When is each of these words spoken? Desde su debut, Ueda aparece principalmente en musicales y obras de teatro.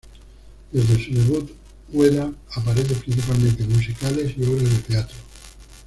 Desde 0.71 0.95
su 0.97 1.13
debut, 1.13 1.51
Ueda 1.93 2.33
aparece 2.55 2.95
principalmente 2.95 3.61
en 3.61 3.69
musicales 3.71 4.33
y 4.35 4.43
obras 4.45 4.63
de 4.71 4.79
teatro. 4.79 5.17